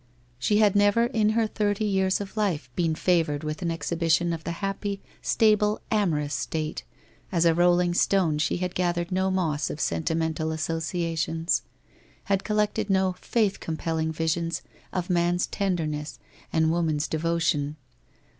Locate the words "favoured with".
2.95-3.61